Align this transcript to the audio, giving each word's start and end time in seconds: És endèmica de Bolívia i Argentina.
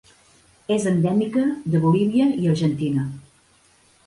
És 0.75 0.87
endèmica 0.91 1.43
de 1.75 1.83
Bolívia 1.85 2.27
i 2.45 2.51
Argentina. 2.55 3.07